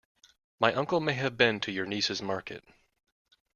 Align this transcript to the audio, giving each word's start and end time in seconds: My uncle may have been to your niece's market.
My 0.59 0.73
uncle 0.73 0.99
may 0.99 1.13
have 1.13 1.37
been 1.37 1.59
to 1.59 1.71
your 1.71 1.85
niece's 1.85 2.23
market. 2.23 2.63